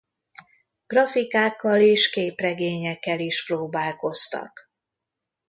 [0.87, 4.71] Grafikákkal és képregényekkel is próbálkoztak.